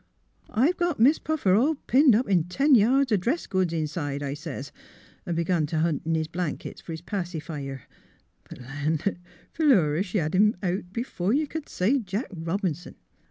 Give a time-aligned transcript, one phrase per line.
[0.49, 4.33] 'I've got Mis' Pnffer all pinned up in ten yards o' dress goods inside,' I
[4.33, 4.71] sez,
[5.27, 7.83] an' begun t' hunt in his blankets fer his pacifier.
[8.49, 9.19] But, land,
[9.53, 12.95] Philura she had him out before you c'd say Jack Eobinson!